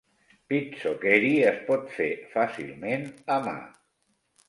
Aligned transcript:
Pizzoccheri 0.53 1.29
es 1.51 1.61
pot 1.69 1.87
fer 1.99 2.09
fàcilment 2.35 3.09
a 3.39 3.43
mà. 3.49 3.57